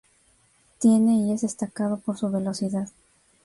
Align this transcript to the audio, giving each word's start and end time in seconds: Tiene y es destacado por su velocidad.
Tiene 0.79 1.13
y 1.19 1.31
es 1.31 1.41
destacado 1.41 1.99
por 1.99 2.17
su 2.17 2.31
velocidad. 2.31 2.89